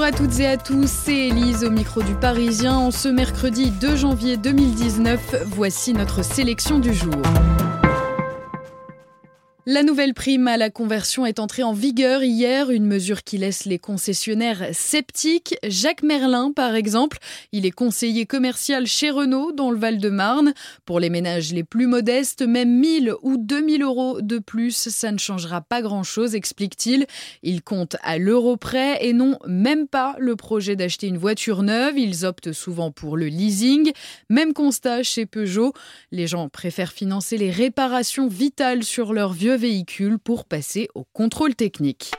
Bonjour 0.00 0.14
à 0.14 0.18
toutes 0.18 0.40
et 0.40 0.46
à 0.46 0.56
tous, 0.56 0.88
c'est 0.88 1.28
Elise 1.28 1.62
au 1.62 1.68
micro 1.68 2.02
du 2.02 2.14
Parisien. 2.14 2.74
En 2.74 2.90
ce 2.90 3.06
mercredi 3.06 3.70
2 3.70 3.96
janvier 3.96 4.38
2019, 4.38 5.44
voici 5.44 5.92
notre 5.92 6.24
sélection 6.24 6.78
du 6.78 6.94
jour. 6.94 7.20
La 9.66 9.82
nouvelle 9.82 10.14
prime 10.14 10.48
à 10.48 10.56
la 10.56 10.70
conversion 10.70 11.26
est 11.26 11.38
entrée 11.38 11.62
en 11.62 11.74
vigueur 11.74 12.22
hier, 12.22 12.70
une 12.70 12.86
mesure 12.86 13.22
qui 13.22 13.36
laisse 13.36 13.66
les 13.66 13.78
concessionnaires 13.78 14.68
sceptiques. 14.72 15.54
Jacques 15.64 16.02
Merlin, 16.02 16.50
par 16.56 16.74
exemple, 16.74 17.18
il 17.52 17.66
est 17.66 17.70
conseiller 17.70 18.24
commercial 18.24 18.86
chez 18.86 19.10
Renault 19.10 19.52
dans 19.52 19.70
le 19.70 19.76
Val-de-Marne. 19.76 20.54
Pour 20.86 20.98
les 20.98 21.10
ménages 21.10 21.52
les 21.52 21.62
plus 21.62 21.86
modestes, 21.86 22.40
même 22.40 22.70
1000 22.70 23.12
ou 23.20 23.36
2000 23.36 23.82
euros 23.82 24.22
de 24.22 24.38
plus, 24.38 24.88
ça 24.88 25.12
ne 25.12 25.18
changera 25.18 25.60
pas 25.60 25.82
grand-chose, 25.82 26.34
explique-t-il. 26.34 27.06
Il 27.42 27.62
compte 27.62 27.96
à 28.02 28.16
l'euro 28.16 28.56
près 28.56 29.04
et 29.04 29.12
non 29.12 29.38
même 29.46 29.86
pas 29.86 30.16
le 30.18 30.36
projet 30.36 30.74
d'acheter 30.74 31.06
une 31.06 31.18
voiture 31.18 31.62
neuve. 31.62 31.98
Ils 31.98 32.24
optent 32.24 32.52
souvent 32.52 32.92
pour 32.92 33.18
le 33.18 33.26
leasing. 33.26 33.92
Même 34.30 34.54
constat 34.54 35.02
chez 35.02 35.26
Peugeot. 35.26 35.74
Les 36.12 36.26
gens 36.26 36.48
préfèrent 36.48 36.92
financer 36.92 37.36
les 37.36 37.50
réparations 37.50 38.26
vitales 38.26 38.84
sur 38.84 39.12
leur 39.12 39.34
vieux 39.34 39.49
véhicule 39.56 40.18
pour 40.18 40.44
passer 40.44 40.88
au 40.94 41.04
contrôle 41.12 41.54
technique. 41.54 42.12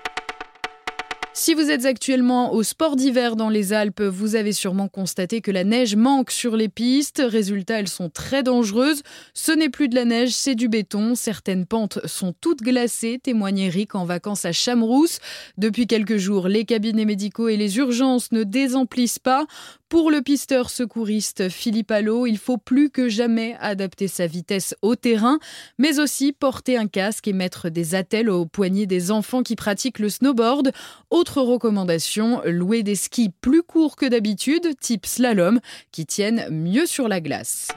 Si 1.34 1.54
vous 1.54 1.72
êtes 1.72 1.86
actuellement 1.86 2.54
au 2.54 2.62
sport 2.62 2.98
d'hiver 2.98 3.38
dans 3.38 3.48
les 3.48 3.72
Alpes, 3.72 4.02
vous 4.02 4.36
avez 4.36 4.52
sûrement 4.52 4.90
constaté 4.90 5.40
que 5.40 5.50
la 5.50 5.64
neige 5.64 5.96
manque 5.96 6.30
sur 6.30 6.58
les 6.58 6.68
pistes. 6.68 7.24
Résultat, 7.26 7.80
elles 7.80 7.88
sont 7.88 8.10
très 8.10 8.44
dangereuses. 8.44 9.02
Ce 9.34 9.54
n'est 9.54 9.70
plus 9.70 9.88
de 9.88 9.96
la 9.96 10.04
neige, 10.04 10.32
c'est 10.32 10.56
du 10.56 10.68
béton. 10.68 11.16
Certaines 11.16 11.66
pentes 11.66 12.06
sont 12.06 12.34
toutes 12.42 12.62
glacées, 12.62 13.18
témoigne 13.24 13.60
Eric 13.60 13.96
en 13.96 14.04
vacances 14.04 14.44
à 14.44 14.52
Chamrousse. 14.52 15.20
Depuis 15.58 15.88
quelques 15.88 16.18
jours, 16.18 16.50
les 16.50 16.66
cabinets 16.66 17.06
médicaux 17.06 17.48
et 17.48 17.56
les 17.56 17.78
urgences 17.78 18.34
ne 18.34 18.44
désemplissent 18.44 19.20
pas. 19.20 19.46
Pour 19.92 20.10
le 20.10 20.22
pisteur 20.22 20.70
secouriste 20.70 21.50
Philippe 21.50 21.92
Allo, 21.92 22.26
il 22.26 22.38
faut 22.38 22.58
plus 22.58 22.90
que 22.90 23.10
jamais 23.10 23.58
adapter 23.60 24.08
sa 24.08 24.26
vitesse 24.26 24.74
au 24.82 24.96
terrain, 24.96 25.38
mais 25.78 26.00
aussi 26.00 26.32
porter 26.32 26.78
un 26.78 26.88
casque 26.88 27.28
et 27.28 27.34
mettre 27.34 27.68
des 27.68 27.94
attelles 27.94 28.30
aux 28.30 28.46
poignets 28.46 28.86
des 28.86 29.12
enfants 29.12 29.44
qui 29.44 29.58
pratiquent 29.58 30.00
le 30.00 30.08
snowboard. 30.08 30.72
Autre 31.10 31.42
recommandation, 31.42 32.42
louer 32.46 32.84
des 32.84 32.96
skis 32.96 33.34
plus 33.42 33.64
courts 33.64 33.98
que 33.98 34.06
d'habitude, 34.06 34.80
type 34.80 35.06
slalom, 35.06 35.60
qui 35.92 36.06
tiennent 36.06 36.48
mieux 36.50 36.86
sur 36.86 37.10
la 37.10 37.20
glace. 37.20 37.68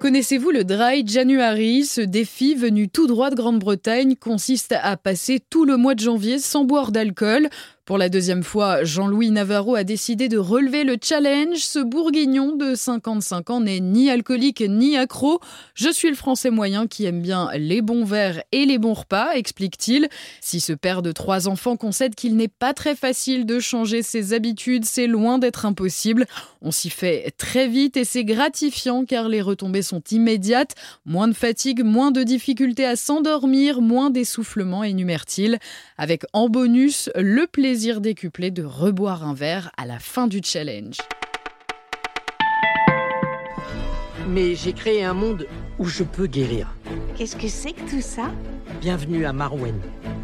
Connaissez-vous 0.00 0.52
le 0.52 0.62
Dry 0.62 1.06
January? 1.06 1.84
Ce 1.84 2.00
défi 2.00 2.54
venu 2.54 2.88
tout 2.88 3.06
droit 3.06 3.28
de 3.28 3.34
Grande-Bretagne 3.34 4.14
consiste 4.14 4.72
à 4.72 4.96
passer 4.96 5.40
tout 5.50 5.64
le 5.64 5.76
mois 5.76 5.94
de 5.94 6.00
janvier 6.00 6.38
sans 6.38 6.64
boire 6.64 6.92
d'alcool. 6.92 7.48
Pour 7.86 7.98
la 7.98 8.08
deuxième 8.08 8.42
fois, 8.42 8.82
Jean-Louis 8.82 9.30
Navarro 9.30 9.76
a 9.76 9.84
décidé 9.84 10.28
de 10.28 10.38
relever 10.38 10.82
le 10.82 10.96
challenge. 11.00 11.58
Ce 11.58 11.78
bourguignon 11.78 12.56
de 12.56 12.74
55 12.74 13.50
ans 13.50 13.60
n'est 13.60 13.78
ni 13.78 14.10
alcoolique 14.10 14.60
ni 14.68 14.96
accro. 14.96 15.38
Je 15.74 15.90
suis 15.90 16.08
le 16.08 16.16
français 16.16 16.50
moyen 16.50 16.88
qui 16.88 17.04
aime 17.04 17.22
bien 17.22 17.48
les 17.54 17.82
bons 17.82 18.04
verres 18.04 18.42
et 18.50 18.64
les 18.64 18.78
bons 18.78 18.94
repas, 18.94 19.34
explique-t-il. 19.34 20.08
Si 20.40 20.58
ce 20.58 20.72
père 20.72 21.00
de 21.00 21.12
trois 21.12 21.46
enfants 21.46 21.76
concède 21.76 22.16
qu'il 22.16 22.34
n'est 22.34 22.48
pas 22.48 22.74
très 22.74 22.96
facile 22.96 23.46
de 23.46 23.60
changer 23.60 24.02
ses 24.02 24.32
habitudes, 24.32 24.84
c'est 24.84 25.06
loin 25.06 25.38
d'être 25.38 25.64
impossible. 25.64 26.26
On 26.62 26.72
s'y 26.72 26.90
fait 26.90 27.32
très 27.38 27.68
vite 27.68 27.96
et 27.96 28.04
c'est 28.04 28.24
gratifiant 28.24 29.04
car 29.04 29.28
les 29.28 29.42
retombées 29.42 29.82
sont 29.82 30.02
immédiates. 30.10 30.74
Moins 31.04 31.28
de 31.28 31.34
fatigue, 31.34 31.84
moins 31.84 32.10
de 32.10 32.24
difficultés 32.24 32.84
à 32.84 32.96
s'endormir, 32.96 33.80
moins 33.80 34.10
d'essoufflement, 34.10 34.82
énumère-t-il. 34.82 35.60
Avec 35.98 36.24
en 36.32 36.48
bonus 36.48 37.10
le 37.14 37.46
plaisir 37.46 37.75
plaisir 37.76 38.00
décuplé 38.00 38.50
de 38.50 38.64
reboire 38.64 39.22
un 39.22 39.34
verre 39.34 39.70
à 39.76 39.84
la 39.84 39.98
fin 39.98 40.28
du 40.28 40.40
challenge. 40.42 40.96
Mais 44.30 44.54
j'ai 44.54 44.72
créé 44.72 45.04
un 45.04 45.12
monde 45.12 45.46
où 45.78 45.84
je 45.84 46.02
peux 46.02 46.26
guérir. 46.26 46.74
Qu'est-ce 47.18 47.36
que 47.36 47.48
c'est 47.48 47.72
que 47.72 47.82
tout 47.82 48.00
ça? 48.00 48.30
Bienvenue 48.80 49.26
à 49.26 49.34
Marwen. 49.34 49.78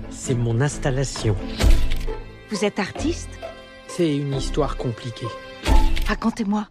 C'est 0.08 0.34
mon 0.34 0.62
installation. 0.62 1.36
Vous 2.48 2.64
êtes 2.64 2.78
artiste? 2.78 3.28
C'est 3.86 4.16
une 4.16 4.32
histoire 4.32 4.78
compliquée. 4.78 5.28
Racontez-moi. 6.08 6.68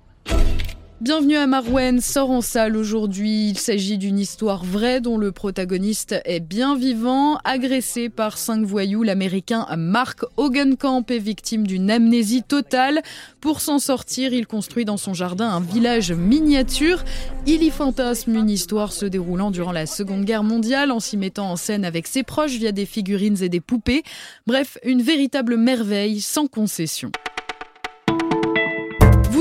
Bienvenue 1.02 1.36
à 1.36 1.48
Marwen 1.48 2.00
sort 2.00 2.30
en 2.30 2.42
salle 2.42 2.78
aujourd'hui. 2.78 3.50
Il 3.50 3.58
s'agit 3.58 3.98
d'une 3.98 4.20
histoire 4.20 4.64
vraie 4.64 5.02
dont 5.02 5.18
le 5.18 5.32
protagoniste 5.32 6.22
est 6.26 6.40
bien 6.40 6.76
vivant. 6.76 7.40
Agressé 7.44 8.08
par 8.10 8.38
cinq 8.38 8.64
voyous, 8.66 9.02
l'américain 9.02 9.66
Mark 9.76 10.24
Hogenkamp 10.38 11.04
est 11.10 11.18
victime 11.18 11.66
d'une 11.66 11.90
amnésie 11.90 12.44
totale. 12.44 13.02
Pour 13.40 13.62
s'en 13.62 13.80
sortir, 13.80 14.32
il 14.32 14.46
construit 14.46 14.86
dans 14.86 14.98
son 14.98 15.16
jardin 15.16 15.50
un 15.50 15.60
village 15.60 16.12
miniature. 16.12 17.04
Il 17.48 17.64
y 17.64 17.72
fantasme 17.72 18.36
une 18.36 18.52
histoire 18.52 18.94
se 18.94 19.08
déroulant 19.08 19.50
durant 19.50 19.72
la 19.72 19.88
Seconde 19.88 20.24
Guerre 20.24 20.44
mondiale 20.44 20.92
en 20.92 21.00
s'y 21.00 21.18
mettant 21.18 21.50
en 21.50 21.56
scène 21.56 21.84
avec 21.84 22.06
ses 22.06 22.22
proches 22.22 22.58
via 22.58 22.72
des 22.72 22.86
figurines 22.86 23.42
et 23.42 23.50
des 23.50 23.60
poupées. 23.60 24.04
Bref, 24.46 24.78
une 24.84 25.02
véritable 25.02 25.58
merveille 25.58 26.22
sans 26.22 26.46
concession. 26.46 27.12